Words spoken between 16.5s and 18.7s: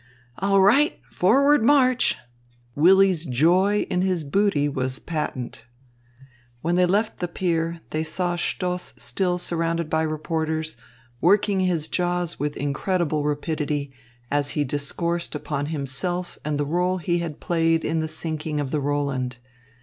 the role he had played in the sinking